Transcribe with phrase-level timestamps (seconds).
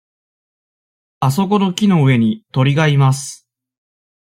[1.19, 3.47] あそこの木の上に鳥がいます。